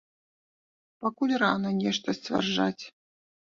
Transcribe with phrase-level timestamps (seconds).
[1.03, 2.79] Пакуль рана нешта сцвярджаць.